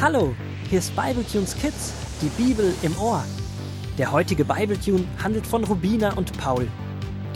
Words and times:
Hallo, 0.00 0.34
hier 0.68 0.80
ist 0.80 0.94
Bibletunes 0.96 1.56
Kids, 1.56 1.92
die 2.20 2.28
Bibel 2.42 2.74
im 2.82 2.98
Ohr. 2.98 3.24
Der 3.96 4.10
heutige 4.10 4.44
Bibletune 4.44 5.04
handelt 5.22 5.46
von 5.46 5.62
Rubina 5.62 6.14
und 6.14 6.36
Paul. 6.36 6.66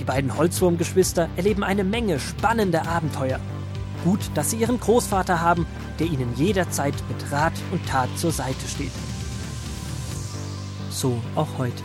Die 0.00 0.04
beiden 0.04 0.36
Holzwurmgeschwister 0.36 1.28
erleben 1.36 1.62
eine 1.62 1.84
Menge 1.84 2.18
spannender 2.18 2.86
Abenteuer. 2.88 3.38
Gut, 4.04 4.18
dass 4.34 4.50
sie 4.50 4.56
ihren 4.56 4.80
Großvater 4.80 5.40
haben, 5.40 5.66
der 6.00 6.08
ihnen 6.08 6.34
jederzeit 6.36 6.94
mit 7.08 7.30
Rat 7.30 7.54
und 7.70 7.86
Tat 7.86 8.08
zur 8.16 8.32
Seite 8.32 8.66
steht. 8.66 8.92
So 10.90 11.16
auch 11.36 11.58
heute, 11.58 11.84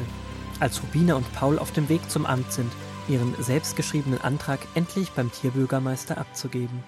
als 0.59 0.81
Rubina 0.81 1.13
und 1.13 1.31
Paul 1.33 1.59
auf 1.59 1.71
dem 1.71 1.87
Weg 1.87 2.09
zum 2.09 2.25
Amt 2.25 2.51
sind, 2.51 2.71
ihren 3.07 3.35
selbstgeschriebenen 3.41 4.21
Antrag 4.21 4.59
endlich 4.73 5.11
beim 5.11 5.31
Tierbürgermeister 5.31 6.17
abzugeben. 6.17 6.83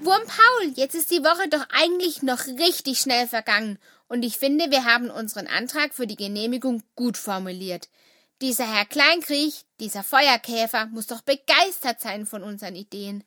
Wurm 0.00 0.22
Paul, 0.26 0.72
jetzt 0.74 0.94
ist 0.94 1.10
die 1.10 1.24
Woche 1.24 1.48
doch 1.48 1.66
eigentlich 1.70 2.22
noch 2.22 2.46
richtig 2.46 2.98
schnell 3.00 3.26
vergangen. 3.26 3.78
Und 4.08 4.22
ich 4.22 4.38
finde, 4.38 4.70
wir 4.70 4.84
haben 4.84 5.10
unseren 5.10 5.46
Antrag 5.46 5.94
für 5.94 6.06
die 6.06 6.16
Genehmigung 6.16 6.82
gut 6.94 7.16
formuliert. 7.16 7.88
Dieser 8.42 8.72
Herr 8.72 8.84
Kleinkriech, 8.84 9.64
dieser 9.80 10.02
Feuerkäfer, 10.02 10.86
muss 10.86 11.06
doch 11.06 11.22
begeistert 11.22 12.00
sein 12.00 12.26
von 12.26 12.42
unseren 12.42 12.76
Ideen. 12.76 13.24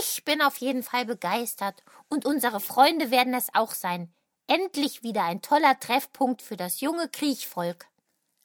Ich 0.00 0.24
bin 0.24 0.42
auf 0.42 0.56
jeden 0.56 0.82
Fall 0.82 1.06
begeistert. 1.06 1.82
Und 2.08 2.26
unsere 2.26 2.60
Freunde 2.60 3.10
werden 3.10 3.34
es 3.34 3.54
auch 3.54 3.72
sein. 3.72 4.12
Endlich 4.48 5.02
wieder 5.02 5.22
ein 5.22 5.40
toller 5.40 5.78
Treffpunkt 5.78 6.42
für 6.42 6.56
das 6.56 6.80
junge 6.80 7.08
Kriechvolk. 7.08 7.86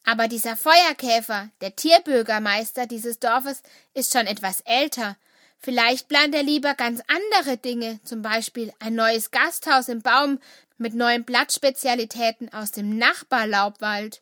Aber 0.06 0.28
dieser 0.28 0.56
Feuerkäfer, 0.56 1.50
der 1.60 1.76
Tierbürgermeister 1.76 2.88
dieses 2.88 3.20
Dorfes, 3.20 3.62
ist 3.94 4.14
schon 4.14 4.26
etwas 4.26 4.62
älter. 4.62 5.18
Vielleicht 5.60 6.08
plant 6.08 6.36
er 6.36 6.44
lieber 6.44 6.76
ganz 6.76 7.02
andere 7.08 7.58
Dinge, 7.58 8.00
zum 8.04 8.22
Beispiel 8.22 8.72
ein 8.80 8.96
neues 8.96 9.32
Gasthaus 9.32 9.90
im 9.90 10.02
Baum 10.02 10.40
mit 10.78 10.94
neuen 10.94 11.26
Blattspezialitäten 11.26 12.54
aus 12.54 12.72
dem 12.72 12.98
Nachbarlaubwald. 12.98 14.22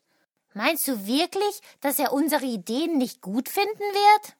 Meinst 0.54 0.88
du 0.88 1.06
wirklich, 1.06 1.60
dass 1.80 1.98
er 1.98 2.12
unsere 2.12 2.46
Ideen 2.46 2.96
nicht 2.96 3.20
gut 3.20 3.48
finden 3.48 3.68
wird? 3.78 4.36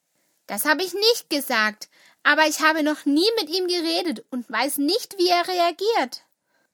Das 0.47 0.65
habe 0.65 0.83
ich 0.83 0.95
nicht 0.95 1.29
gesagt, 1.29 1.89
aber 2.23 2.47
ich 2.47 2.61
habe 2.61 2.83
noch 2.83 3.05
nie 3.05 3.29
mit 3.39 3.51
ihm 3.51 3.67
geredet 3.67 4.25
und 4.31 4.51
weiß 4.51 4.79
nicht, 4.79 5.19
wie 5.19 5.29
er 5.29 5.47
reagiert. 5.47 6.25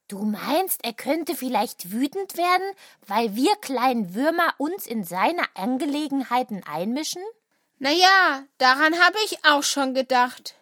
Du 0.08 0.24
meinst, 0.24 0.84
er 0.84 0.92
könnte 0.92 1.34
vielleicht 1.34 1.90
wütend 1.90 2.36
werden, 2.36 2.74
weil 3.06 3.34
wir 3.34 3.56
kleinen 3.56 4.14
Würmer 4.14 4.54
uns 4.58 4.86
in 4.86 5.04
seine 5.04 5.42
Angelegenheiten 5.54 6.62
einmischen? 6.64 7.22
Na 7.84 7.90
ja, 7.90 8.44
daran 8.58 8.94
habe 9.00 9.18
ich 9.24 9.44
auch 9.44 9.64
schon 9.64 9.92
gedacht. 9.92 10.54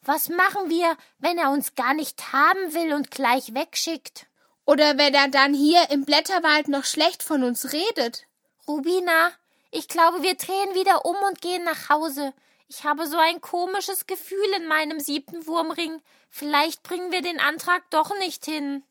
Was 0.00 0.30
machen 0.30 0.70
wir, 0.70 0.96
wenn 1.18 1.36
er 1.36 1.50
uns 1.50 1.74
gar 1.74 1.92
nicht 1.92 2.32
haben 2.32 2.72
will 2.72 2.94
und 2.94 3.10
gleich 3.10 3.52
wegschickt? 3.52 4.26
Oder 4.64 4.96
wenn 4.96 5.12
er 5.12 5.28
dann 5.28 5.52
hier 5.52 5.90
im 5.90 6.06
Blätterwald 6.06 6.68
noch 6.68 6.86
schlecht 6.86 7.22
von 7.22 7.44
uns 7.44 7.74
redet? 7.74 8.26
Rubina, 8.66 9.32
ich 9.70 9.86
glaube, 9.86 10.22
wir 10.22 10.34
drehen 10.34 10.74
wieder 10.74 11.04
um 11.04 11.16
und 11.28 11.42
gehen 11.42 11.62
nach 11.62 11.90
Hause. 11.90 12.32
Ich 12.68 12.84
habe 12.84 13.06
so 13.06 13.18
ein 13.18 13.42
komisches 13.42 14.06
Gefühl 14.06 14.48
in 14.56 14.66
meinem 14.66 14.98
siebten 14.98 15.46
Wurmring. 15.46 16.00
Vielleicht 16.30 16.82
bringen 16.82 17.12
wir 17.12 17.20
den 17.20 17.38
Antrag 17.38 17.82
doch 17.90 18.18
nicht 18.18 18.46
hin. 18.46 18.82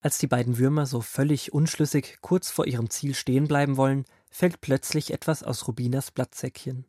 Als 0.00 0.18
die 0.18 0.28
beiden 0.28 0.58
Würmer 0.58 0.86
so 0.86 1.00
völlig 1.00 1.52
unschlüssig 1.52 2.18
kurz 2.20 2.50
vor 2.52 2.68
ihrem 2.68 2.88
Ziel 2.88 3.16
stehen 3.16 3.48
bleiben 3.48 3.76
wollen, 3.76 4.06
fällt 4.30 4.60
plötzlich 4.60 5.12
etwas 5.12 5.42
aus 5.42 5.66
Rubinas 5.68 6.10
Blattsäckchen. 6.10 6.86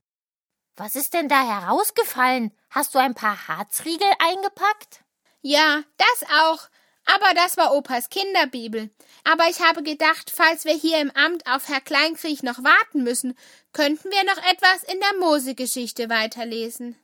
Was 0.78 0.96
ist 0.96 1.14
denn 1.14 1.28
da 1.28 1.44
herausgefallen? 1.44 2.52
Hast 2.70 2.96
du 2.96 3.00
ein 3.00 3.14
paar 3.14 3.48
Harzriegel 3.48 4.08
eingepackt? 4.20 5.04
Ja, 5.42 5.84
das 5.98 6.30
auch. 6.42 6.70
Aber 7.06 7.34
das 7.34 7.58
war 7.58 7.74
Opas 7.74 8.10
Kinderbibel. 8.10 8.90
Aber 9.24 9.50
ich 9.50 9.60
habe 9.62 9.84
gedacht, 9.84 10.32
falls 10.34 10.66
wir 10.66 10.74
hier 10.74 11.00
im 11.00 11.12
Amt 11.12 11.46
auf 11.48 11.68
Herr 11.68 11.82
Kleinkriech 11.82 12.44
noch 12.44 12.64
warten 12.64 13.04
müssen, 13.04 13.38
könnten 13.74 14.10
wir 14.12 14.24
noch 14.24 14.38
etwas 14.50 14.84
in 14.84 15.00
der 15.00 15.20
Mosegeschichte 15.20 16.10
weiterlesen. 16.10 16.96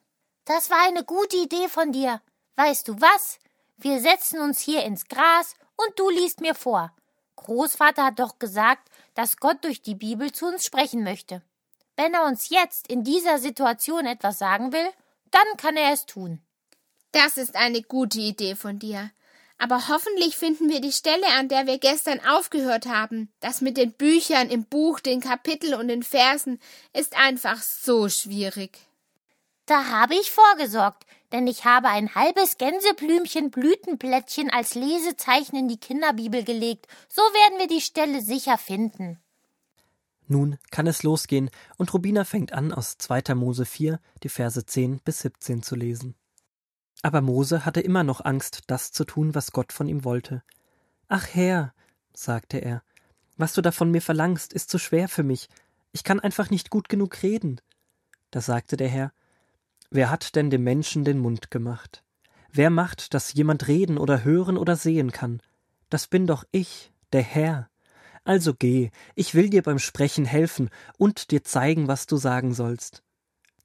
Das 0.45 0.69
war 0.69 0.81
eine 0.85 1.03
gute 1.03 1.37
Idee 1.37 1.67
von 1.67 1.91
dir. 1.91 2.21
Weißt 2.55 2.87
du 2.87 3.01
was? 3.01 3.39
Wir 3.75 3.99
setzen 3.99 4.39
uns 4.39 4.59
hier 4.59 4.83
ins 4.83 5.07
Gras 5.07 5.55
und 5.75 5.99
du 5.99 6.09
liest 6.09 6.41
mir 6.41 6.55
vor. 6.55 6.93
Großvater 7.35 8.05
hat 8.05 8.19
doch 8.19 8.39
gesagt, 8.39 8.89
dass 9.17 9.37
Gott 9.37 9.63
durch 9.63 9.81
die 9.81 9.95
Bibel 9.95 10.31
zu 10.31 10.45
uns 10.45 10.63
sprechen 10.63 11.03
möchte. 11.03 11.41
Wenn 11.95 12.13
er 12.13 12.25
uns 12.25 12.49
jetzt 12.49 12.87
in 12.87 13.03
dieser 13.03 13.39
Situation 13.39 14.05
etwas 14.05 14.37
sagen 14.37 14.71
will, 14.71 14.89
dann 15.31 15.57
kann 15.57 15.75
er 15.75 15.91
es 15.91 16.05
tun. 16.05 16.39
Das 17.13 17.35
ist 17.37 17.55
eine 17.55 17.81
gute 17.81 18.19
Idee 18.19 18.55
von 18.55 18.77
dir. 18.77 19.09
Aber 19.57 19.87
hoffentlich 19.87 20.37
finden 20.37 20.69
wir 20.69 20.81
die 20.81 20.91
Stelle, 20.91 21.25
an 21.39 21.49
der 21.49 21.65
wir 21.65 21.79
gestern 21.79 22.23
aufgehört 22.27 22.85
haben. 22.85 23.33
Das 23.39 23.61
mit 23.61 23.77
den 23.77 23.91
Büchern 23.91 24.51
im 24.51 24.65
Buch, 24.65 24.99
den 24.99 25.19
Kapiteln 25.19 25.73
und 25.73 25.87
den 25.87 26.03
Versen 26.03 26.59
ist 26.93 27.17
einfach 27.17 27.59
so 27.59 28.09
schwierig. 28.09 28.77
Da 29.65 29.85
habe 29.87 30.13
ich 30.13 30.31
vorgesorgt, 30.31 31.06
denn 31.31 31.47
ich 31.47 31.65
habe 31.65 31.89
ein 31.89 32.15
halbes 32.15 32.57
Gänseblümchen 32.57 33.51
Blütenblättchen 33.51 34.49
als 34.49 34.75
Lesezeichen 34.75 35.55
in 35.55 35.67
die 35.67 35.79
Kinderbibel 35.79 36.43
gelegt. 36.43 36.87
So 37.09 37.21
werden 37.21 37.59
wir 37.59 37.67
die 37.67 37.81
Stelle 37.81 38.21
sicher 38.21 38.57
finden. 38.57 39.19
Nun 40.27 40.57
kann 40.71 40.87
es 40.87 41.03
losgehen 41.03 41.49
und 41.77 41.93
Rubina 41.93 42.25
fängt 42.25 42.51
an, 42.51 42.73
aus 42.73 42.97
2. 42.97 43.35
Mose 43.35 43.65
4 43.65 43.99
die 44.23 44.29
Verse 44.29 44.65
10 44.65 44.99
bis 44.99 45.19
17 45.19 45.63
zu 45.63 45.75
lesen. 45.75 46.15
Aber 47.01 47.21
Mose 47.21 47.65
hatte 47.65 47.81
immer 47.81 48.03
noch 48.03 48.25
Angst, 48.25 48.63
das 48.67 48.91
zu 48.91 49.05
tun, 49.05 49.35
was 49.35 49.51
Gott 49.51 49.71
von 49.71 49.87
ihm 49.87 50.03
wollte. 50.03 50.43
Ach 51.07 51.27
Herr, 51.31 51.73
sagte 52.13 52.57
er, 52.57 52.83
was 53.37 53.53
du 53.53 53.61
da 53.61 53.71
von 53.71 53.91
mir 53.91 54.01
verlangst, 54.01 54.51
ist 54.51 54.69
zu 54.69 54.79
schwer 54.79 55.07
für 55.07 55.23
mich. 55.23 55.47
Ich 55.91 56.03
kann 56.03 56.19
einfach 56.19 56.49
nicht 56.49 56.69
gut 56.69 56.89
genug 56.89 57.21
reden. 57.23 57.61
Da 58.31 58.41
sagte 58.41 58.75
der 58.77 58.89
Herr, 58.89 59.13
Wer 59.89 60.09
hat 60.09 60.35
denn 60.35 60.49
dem 60.49 60.63
Menschen 60.63 61.05
den 61.05 61.19
Mund 61.19 61.49
gemacht? 61.51 62.03
Wer 62.51 62.69
macht, 62.69 63.13
dass 63.13 63.33
jemand 63.33 63.67
reden 63.67 63.97
oder 63.97 64.23
hören 64.23 64.57
oder 64.57 64.75
sehen 64.75 65.11
kann? 65.11 65.41
Das 65.89 66.07
bin 66.07 66.27
doch 66.27 66.43
ich, 66.51 66.91
der 67.13 67.21
Herr. 67.21 67.69
Also 68.23 68.53
geh, 68.53 68.89
ich 69.15 69.35
will 69.35 69.49
dir 69.49 69.63
beim 69.63 69.79
Sprechen 69.79 70.25
helfen 70.25 70.69
und 70.97 71.31
dir 71.31 71.43
zeigen, 71.43 71.87
was 71.87 72.07
du 72.07 72.17
sagen 72.17 72.53
sollst. 72.53 73.03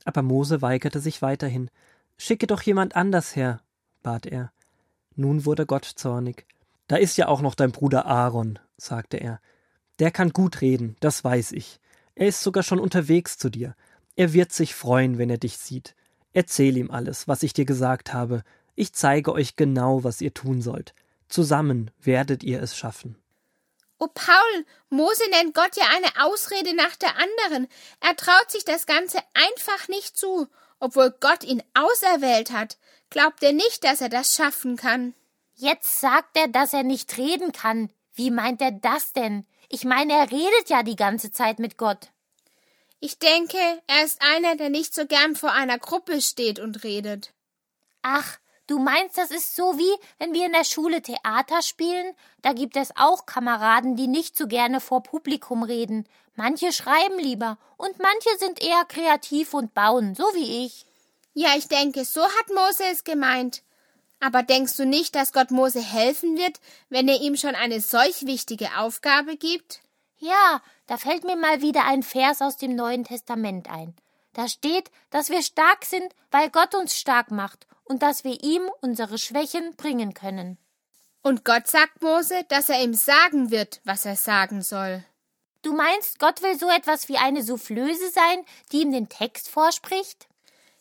Aber 0.05 0.23
Mose 0.23 0.63
weigerte 0.63 1.01
sich 1.01 1.23
weiterhin. 1.23 1.71
Schicke 2.17 2.47
doch 2.47 2.63
jemand 2.63 2.95
anders 2.95 3.35
her, 3.35 3.61
bat 4.03 4.27
er. 4.27 4.53
Nun 5.17 5.45
wurde 5.45 5.67
Gott 5.67 5.85
zornig. 5.85 6.47
Da 6.87 6.97
ist 6.97 7.17
ja 7.17 7.27
auch 7.29 7.41
noch 7.41 7.55
dein 7.55 7.73
Bruder 7.73 8.07
Aaron, 8.07 8.59
sagte 8.77 9.17
er. 9.17 9.41
Der 9.99 10.11
kann 10.11 10.31
gut 10.31 10.61
reden, 10.61 10.97
das 11.01 11.25
weiß 11.25 11.53
ich. 11.53 11.81
Er 12.15 12.29
ist 12.29 12.43
sogar 12.43 12.63
schon 12.63 12.79
unterwegs 12.79 13.39
zu 13.39 13.51
dir. 13.51 13.75
Er 14.15 14.33
wird 14.33 14.53
sich 14.53 14.75
freuen, 14.75 15.19
wenn 15.19 15.31
er 15.31 15.39
dich 15.39 15.57
sieht. 15.59 15.97
Erzähl 16.33 16.77
ihm 16.77 16.91
alles, 16.91 17.29
was 17.29 17.43
ich 17.43 17.53
dir 17.53 17.65
gesagt 17.65 18.13
habe. 18.13 18.43
Ich 18.75 18.93
zeige 18.93 19.33
euch 19.33 19.57
genau, 19.57 20.05
was 20.05 20.21
ihr 20.21 20.33
tun 20.33 20.63
sollt. 20.63 20.95
Zusammen 21.29 21.91
werdet 22.01 22.43
ihr 22.43 22.63
es 22.63 22.77
schaffen. 22.77 23.17
Oh 23.99 24.09
Paul, 24.13 24.67
Mose 24.91 25.23
nennt 25.31 25.55
Gott 25.55 25.77
ja 25.77 25.85
eine 25.95 26.27
Ausrede 26.27 26.75
nach 26.75 26.97
der 26.97 27.17
anderen. 27.17 27.69
Er 28.01 28.17
traut 28.17 28.51
sich 28.51 28.65
das 28.65 28.87
Ganze 28.87 29.19
einfach 29.35 29.89
nicht 29.89 30.17
zu, 30.17 30.49
obwohl 30.81 31.15
Gott 31.21 31.45
ihn 31.45 31.63
auserwählt 31.75 32.51
hat. 32.51 32.79
Glaubt 33.11 33.43
er 33.43 33.53
nicht, 33.53 33.85
dass 33.85 34.01
er 34.01 34.09
das 34.09 34.35
schaffen 34.35 34.77
kann? 34.77 35.15
Jetzt 35.55 36.01
sagt 36.01 36.37
er, 36.37 36.49
dass 36.49 36.73
er 36.73 36.83
nicht 36.83 37.17
reden 37.17 37.53
kann. 37.53 37.91
Wie 38.15 38.31
meint 38.31 38.61
er 38.61 38.73
das 38.73 39.13
denn? 39.13 39.47
Ich 39.69 39.85
meine, 39.85 40.15
er 40.15 40.31
redet 40.31 40.69
ja 40.69 40.83
die 40.83 40.97
ganze 40.97 41.31
Zeit 41.31 41.59
mit 41.59 41.79
Gott. 41.79 42.12
Ich 43.05 43.19
denke, 43.19 43.59
er 43.89 44.05
ist 44.05 44.23
einer, 44.23 44.55
der 44.55 44.71
nicht 44.71 44.95
so 44.95 45.07
gern 45.07 45.35
vor 45.35 45.51
einer 45.51 45.77
Gruppe 45.77 46.23
steht 46.23 46.61
und 46.61 46.85
redet. 46.85 47.33
Ach, 48.03 48.39
Du 48.69 48.79
meinst, 48.79 49.19
das 49.19 49.33
ist 49.33 49.57
so 49.57 49.77
wie, 49.77 49.93
wenn 50.19 50.33
wir 50.33 50.47
in 50.47 50.53
der 50.53 50.65
Schule 50.65 51.03
Theater 51.03 51.63
spielen? 51.63 52.15
Da 52.43 52.53
gibt 52.53 52.77
es 52.77 52.97
auch 52.97 53.27
Kameraden, 53.27 53.97
die 53.97 54.07
nicht 54.07 54.37
so 54.39 54.47
gerne 54.47 54.81
vor 54.81 55.03
Publikum 55.03 55.65
reden. 55.65 56.09
Manche 56.37 56.73
schreiben 56.73 57.19
lieber 57.19 57.59
und 57.77 57.99
manche 57.99 58.39
sind 58.39 58.63
eher 58.63 58.85
kreativ 58.87 59.53
und 59.53 59.75
bauen, 59.75 60.15
so 60.15 60.23
wie 60.35 60.65
ich. 60.65 60.87
Ja, 61.35 61.57
ich 61.57 61.67
denke, 61.67 62.05
so 62.05 62.23
hat 62.23 62.49
Mose 62.55 62.85
es 62.91 63.03
gemeint. 63.03 63.63
Aber 64.21 64.45
denkst 64.45 64.77
du 64.77 64.87
nicht, 64.87 65.17
dass 65.17 65.33
Gott 65.33 65.51
Mose 65.51 65.83
helfen 65.83 66.39
wird, 66.39 66.61
wenn 66.89 67.09
er 67.09 67.21
ihm 67.21 67.37
schon 67.37 67.57
eine 67.57 67.81
solch 67.81 68.27
wichtige 68.27 68.79
Aufgabe 68.79 69.37
gibt? 69.37 69.83
Ja, 70.23 70.63
da 70.87 70.99
fällt 70.99 71.25
mir 71.25 71.35
mal 71.35 71.63
wieder 71.63 71.85
ein 71.85 72.05
Vers 72.05 72.43
aus 72.43 72.57
dem 72.57 72.77
Neuen 72.77 73.03
Testament 73.03 73.69
ein. 73.69 73.97
Da 74.35 74.47
steht, 74.47 74.89
dass 75.11 75.31
wir 75.31 75.43
stark 75.43 75.85
sind, 75.85 76.15
weil 76.31 76.49
Gott 76.49 76.77
uns 76.77 76.97
stark 76.97 77.33
macht 77.33 77.67
und 77.83 78.05
dass 78.05 78.23
wir 78.23 78.41
ihm 78.41 78.63
unsere 78.83 79.19
Schwächen 79.19 79.75
bringen 79.75 80.15
können. 80.15 80.59
Und 81.23 81.45
Gott 81.45 81.67
sagt 81.67 82.03
Mose, 82.03 82.45
dass 82.49 82.69
er 82.69 82.81
ihm 82.85 82.95
sagen 82.95 83.51
wird, 83.51 83.81
was 83.83 84.05
er 84.05 84.15
sagen 84.15 84.63
soll. 84.63 85.03
Du 85.63 85.75
meinst, 85.75 86.21
Gott 86.21 86.41
will 86.41 86.57
so 86.57 86.69
etwas 86.69 87.09
wie 87.09 87.17
eine 87.17 87.43
Soufflöse 87.43 88.11
sein, 88.11 88.45
die 88.71 88.83
ihm 88.83 88.93
den 88.93 89.09
Text 89.09 89.49
vorspricht? 89.49 90.29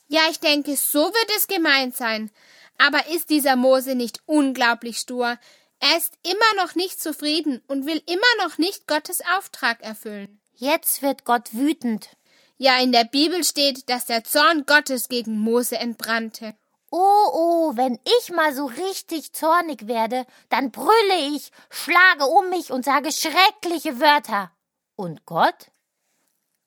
Ja, 0.07 0.21
ich 0.29 0.39
denke, 0.39 0.75
so 0.75 0.99
wird 0.99 1.31
es 1.35 1.47
gemeint 1.47 1.95
sein. 1.95 2.29
Aber 2.77 3.07
ist 3.07 3.31
dieser 3.31 3.55
Mose 3.55 3.95
nicht 3.95 4.21
unglaublich 4.27 4.99
stur? 4.99 5.39
Er 5.81 5.97
ist 5.97 6.13
immer 6.21 6.63
noch 6.63 6.75
nicht 6.75 7.01
zufrieden 7.01 7.61
und 7.67 7.87
will 7.87 8.01
immer 8.05 8.45
noch 8.45 8.59
nicht 8.59 8.87
Gottes 8.87 9.21
Auftrag 9.35 9.81
erfüllen. 9.81 10.39
Jetzt 10.53 11.01
wird 11.01 11.25
Gott 11.25 11.53
wütend. 11.53 12.09
Ja, 12.57 12.77
in 12.77 12.91
der 12.91 13.03
Bibel 13.03 13.43
steht, 13.43 13.89
dass 13.89 14.05
der 14.05 14.23
Zorn 14.23 14.67
Gottes 14.67 15.09
gegen 15.09 15.39
Mose 15.39 15.79
entbrannte. 15.79 16.53
Oh, 16.91 17.29
oh, 17.33 17.71
wenn 17.75 17.99
ich 18.19 18.29
mal 18.31 18.53
so 18.53 18.67
richtig 18.67 19.33
zornig 19.33 19.87
werde, 19.87 20.27
dann 20.49 20.69
brülle 20.69 21.35
ich, 21.35 21.51
schlage 21.71 22.25
um 22.25 22.51
mich 22.51 22.71
und 22.71 22.85
sage 22.85 23.11
schreckliche 23.11 23.99
Wörter. 23.99 24.51
Und 24.95 25.25
Gott? 25.25 25.71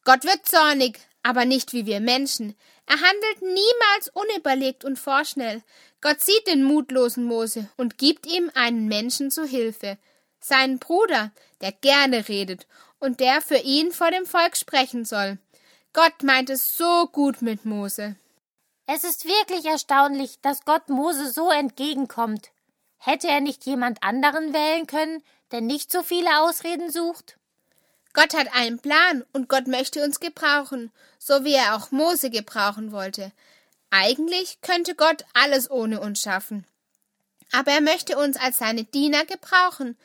Gott 0.03 0.25
wird 0.25 0.45
zornig, 0.45 0.99
aber 1.23 1.45
nicht 1.45 1.73
wie 1.73 1.87
wir 1.87 2.01
Menschen. 2.01 2.57
Er 2.87 3.01
handelt 3.01 3.43
niemals 3.43 4.09
unüberlegt 4.13 4.85
und 4.85 4.99
vorschnell. 4.99 5.63
Gott 6.01 6.21
sieht 6.21 6.47
den 6.47 6.65
mutlosen 6.65 7.25
Mose 7.25 7.69
und 7.77 7.99
gibt 7.99 8.27
ihm 8.27 8.51
einen 8.55 8.87
Menschen 8.89 9.31
zu 9.31 9.45
Hilfe. 9.45 9.99
Seinen 10.41 10.79
Bruder, 10.79 11.33
der 11.61 11.73
gerne 11.73 12.29
redet 12.29 12.67
und 12.99 13.21
der 13.21 13.41
für 13.41 13.57
ihn 13.57 13.93
vor 13.93 14.11
dem 14.11 14.27
Volk 14.27 14.57
sprechen 14.57 15.05
soll. 15.05 15.39
Gott 15.95 16.23
meint 16.23 16.51
es 16.51 16.77
so 16.77 17.07
gut 17.07 17.41
mit 17.41 17.65
Mose. 17.65 18.17
Es 18.87 19.05
ist 19.05 19.25
wirklich 19.25 19.65
erstaunlich, 19.65 20.41
dass 20.43 20.65
Gott 20.65 20.89
Mose 20.91 21.31
so 21.31 21.51
entgegenkommt. 21.51 22.51
Hätte 22.99 23.29
er 23.29 23.41
nicht 23.41 23.65
jemand 23.65 24.03
anderen 24.03 24.53
wählen 24.53 24.87
können, 24.87 25.23
der 25.53 25.63
nicht 25.63 25.91
so 25.91 26.03
viele 26.03 26.41
Ausreden 26.41 26.91
sucht? 26.91 27.39
Gott 28.15 28.33
hat 28.33 28.55
einen 28.55 28.79
Plan 28.79 29.25
und 29.33 29.49
Gott 29.49 29.67
möchte 29.67 30.03
uns 30.03 30.21
gebrauchen, 30.21 30.93
so 31.19 31.45
wie 31.45 31.55
er 31.55 31.77
auch 31.77 31.91
Mose 31.91 32.31
gebrauchen 32.31 32.93
wollte. 32.93 33.33
Eigentlich 33.91 34.61
könnte 34.61 34.95
Gott 34.95 35.25
alles 35.35 35.71
ohne 35.71 36.01
uns 36.01 36.23
schaffen. 36.23 36.65
Aber 37.53 37.73
er 37.73 37.81
möchte 37.81 38.17
uns 38.17 38.37
als 38.37 38.59
seine 38.59 38.85
Diener 38.85 39.25
gebrauchen. 39.25 39.97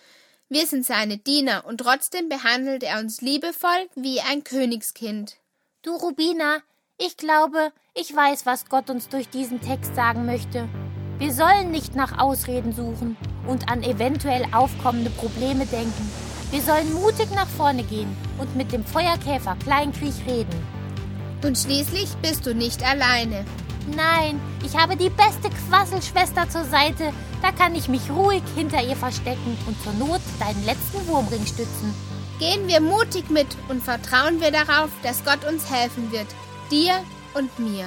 Wir 0.50 0.66
sind 0.66 0.86
seine 0.86 1.18
Diener 1.18 1.66
und 1.66 1.78
trotzdem 1.80 2.30
behandelt 2.30 2.84
er 2.84 3.00
uns 3.00 3.22
liebevoll 3.22 3.90
wie 3.96 4.20
ein 4.22 4.44
Königskind. 4.44 5.38
Du, 5.84 5.96
Rubina, 5.96 6.62
ich 6.98 7.16
glaube, 7.16 7.72
ich 7.94 8.14
weiß, 8.14 8.46
was 8.48 8.66
Gott 8.66 8.90
uns 8.90 9.08
durch 9.10 9.30
diesen 9.30 9.62
Text 9.62 9.96
sagen 9.96 10.26
möchte. 10.26 10.68
Wir 11.20 11.34
sollen 11.34 11.70
nicht 11.70 11.96
nach 11.96 12.18
Ausreden 12.18 12.74
suchen 12.74 13.18
und 13.48 13.70
an 13.70 13.84
eventuell 13.84 14.46
aufkommende 14.52 15.12
Probleme 15.12 15.66
denken. 15.68 16.29
Wir 16.52 16.62
sollen 16.62 16.94
mutig 16.94 17.30
nach 17.36 17.48
vorne 17.48 17.84
gehen 17.84 18.16
und 18.40 18.56
mit 18.56 18.72
dem 18.72 18.84
Feuerkäfer 18.84 19.56
Kleinkrieg 19.64 20.14
reden. 20.28 20.68
Und 21.44 21.58
schließlich 21.58 22.10
bist 22.22 22.46
du 22.46 22.56
nicht 22.56 22.84
alleine. 22.84 23.46
Nein, 23.96 24.40
ich 24.66 24.76
habe 24.76 24.96
die 24.98 25.10
beste 25.10 25.50
Quasselschwester 25.68 26.50
zur 26.50 26.64
Seite. 26.66 27.14
Da 27.42 27.52
kann 27.52 27.76
ich 27.76 27.88
mich 27.88 28.10
ruhig 28.10 28.44
hinter 28.56 28.84
ihr 28.84 28.96
verstecken 28.96 29.58
und 29.68 29.82
zur 29.84 29.94
Not 29.94 30.22
deinen 30.40 30.66
letzten 30.66 31.08
Wurmring 31.08 31.46
stützen. 31.46 31.94
Gehen 32.40 32.68
wir 32.68 32.82
mutig 32.82 33.30
mit 33.30 33.48
und 33.68 33.84
vertrauen 33.84 34.42
wir 34.42 34.52
darauf, 34.52 34.90
dass 35.04 35.24
Gott 35.24 35.46
uns 35.48 35.70
helfen 35.72 36.12
wird, 36.12 36.28
dir 36.72 36.94
und 37.36 37.58
mir. 37.60 37.86